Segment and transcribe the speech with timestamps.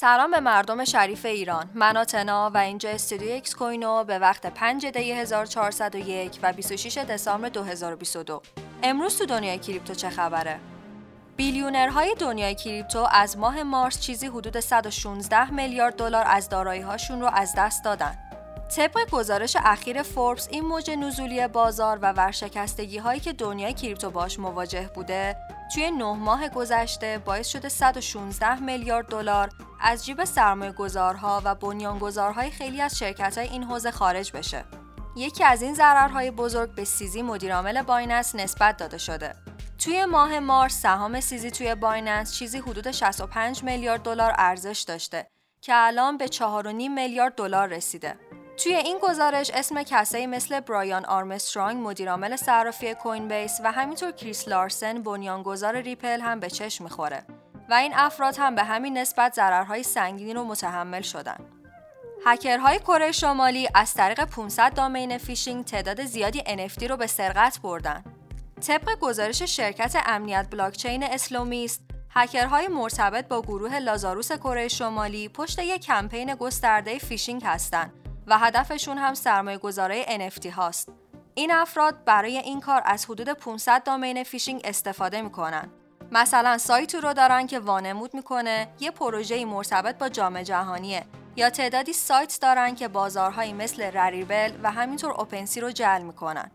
[0.00, 1.70] سلام به مردم شریف ایران.
[1.74, 7.48] من آتنا و اینجا استودیو اکس کوینو به وقت 5 دی 1401 و 26 دسامبر
[7.48, 8.42] 2022
[8.82, 10.60] امروز تو دنیای کریپتو چه خبره؟
[11.36, 17.26] billionaire های دنیای کریپتو از ماه مارس چیزی حدود 116 میلیارد دلار از دارایی‌هاشون رو
[17.32, 18.18] از دست دادن.
[18.76, 24.38] طبق گزارش اخیر فوربس این موج نزولی بازار و ورشکستگی هایی که دنیای کریپتو باش
[24.38, 25.36] مواجه بوده
[25.74, 32.50] توی نه ماه گذشته باعث شده 116 میلیارد دلار از جیب سرمایه گذارها و بنیانگذارهای
[32.50, 34.64] خیلی از شرکت های این حوزه خارج بشه.
[35.16, 39.34] یکی از این ضررهای بزرگ به CZ مدیرعامل بایننس نسبت داده شده.
[39.78, 45.26] توی ماه مارس سهام CZ توی بایننس چیزی حدود 65 میلیارد دلار ارزش داشته
[45.60, 48.29] که الان به 4.5 میلیارد دلار رسیده.
[48.62, 54.48] توی این گزارش اسم کسایی مثل برایان آرمسترانگ مدیرعامل صرافی کوین بیس و همینطور کریس
[54.48, 57.22] لارسن بنیانگذار ریپل هم به چشم می‌خوره
[57.70, 61.36] و این افراد هم به همین نسبت ضررهای سنگینی رو متحمل شدن.
[62.26, 68.04] هکرهای کره شمالی از طریق 500 domain فیشینگ تعداد زیادی NFT رو به سرقت بردن.
[68.66, 75.82] طبق گزارش شرکت امنیت بلاکچین اسلومیست، هکرهای مرتبط با گروه لازاروس کره شمالی پشت یک
[75.82, 77.99] کمپین گسترده فیشینگ هستند
[78.30, 80.88] و هدفشون هم سرمایه گذارهای NFT هاست.
[81.34, 85.68] این افراد برای این کار از حدود 500 domain فیشینگ استفاده می‌کنن.
[86.12, 91.04] مثلا سایتی رو دارن که وانمود می‌کنه یه پروژه مرتبط با جام جهانیه
[91.36, 96.50] یا تعدادی سایت دارن که بازارهایی مثل Rarible و همینطور OpenSea رو جعل می‌کنن.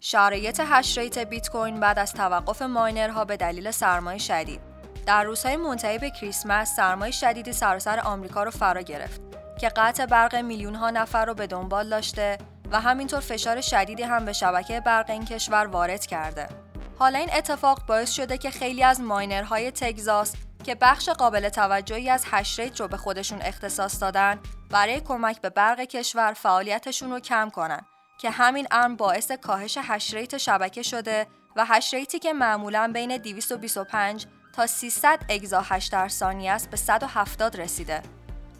[0.00, 4.60] شرایط hash rate بیت کوین بعد از توقف ماینرها به دلیل سرمای شدید
[5.06, 9.29] در روزهای منتهی به کریسمس سرمای شدیدی سراسر آمریکا رو فرا گرفت
[9.60, 12.38] که قطع برق میلیون ها نفر رو به دنبال داشته
[12.70, 16.48] و همینطور فشار شدیدی هم به شبکه برق این کشور وارد کرده.
[16.98, 22.24] حالا این اتفاق باعث شده که خیلی از ماینرهای تگزاس که بخش قابل توجهی از
[22.30, 24.38] hash rate رو به خودشون اختصاص دادن
[24.70, 27.80] برای کمک به برق کشور فعالیتشون رو کم کنن
[28.20, 31.26] که همین امر باعث کاهش hash rate شبکه شده
[31.56, 36.76] و hash rate ی که معمولا بین 225 تا 300 exahash در ثانیه است به
[36.76, 38.02] 170 رسیده.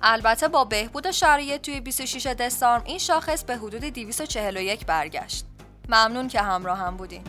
[0.02, 5.44] البته با بهبود شرایط توی 26 دسامبر این شاخص به حدود 241 برگشت.
[5.88, 7.22] ممنون که همراه هم بودین.